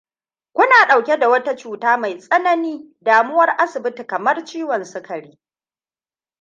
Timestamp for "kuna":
0.53-0.85